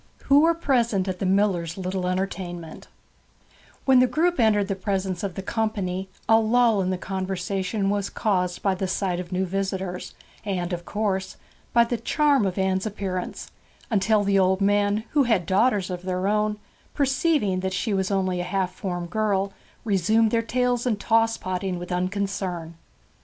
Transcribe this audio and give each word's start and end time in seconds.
WHO 0.23 0.39
WERE 0.39 0.55
PRESENT 0.55 1.07
AT 1.07 1.19
THE 1.19 1.27
MILLER'S 1.27 1.77
LITTLE 1.77 2.07
ENTERTAINMENT 2.07 2.87
When 3.85 3.99
the 3.99 4.07
group 4.07 4.39
entered 4.39 4.67
the 4.67 4.73
presence 4.75 5.21
of 5.21 5.35
the 5.35 5.43
company 5.43 6.09
a 6.27 6.39
lull 6.39 6.81
in 6.81 6.89
the 6.89 6.97
conversation 6.97 7.87
was 7.91 8.09
caused 8.09 8.63
by 8.63 8.73
the 8.73 8.87
sight 8.87 9.19
of 9.19 9.31
new 9.31 9.45
visitors, 9.45 10.15
and 10.43 10.73
(of 10.73 10.85
course) 10.85 11.37
by 11.71 11.83
the 11.83 11.97
charm 11.97 12.47
of 12.47 12.57
Anne's 12.57 12.87
appearance; 12.87 13.51
until 13.91 14.23
the 14.23 14.39
old 14.39 14.59
men, 14.59 15.03
who 15.11 15.25
had 15.25 15.45
daughters 15.45 15.91
of 15.91 16.01
their 16.01 16.27
own, 16.27 16.57
perceiving 16.95 17.59
that 17.59 17.71
she 17.71 17.93
was 17.93 18.09
only 18.09 18.39
a 18.39 18.43
half 18.43 18.73
formed 18.73 19.11
girl, 19.11 19.53
resumed 19.85 20.31
their 20.31 20.41
tales 20.41 20.87
and 20.87 20.99
toss 20.99 21.37
potting 21.37 21.77
with 21.77 21.91
unconcern. 21.91 22.73